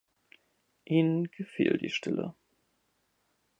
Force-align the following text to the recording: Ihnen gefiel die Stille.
Ihnen 0.85 1.29
gefiel 1.29 1.77
die 1.77 1.91
Stille. 1.91 2.33